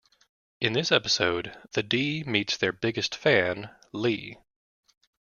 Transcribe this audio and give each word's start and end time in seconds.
In 0.59 0.73
this 0.73 0.91
episode 0.91 1.55
The 1.73 1.83
D 1.83 2.23
meets 2.23 2.57
their 2.57 2.71
biggest 2.71 3.13
fan, 3.13 3.69
Lee. 3.91 4.39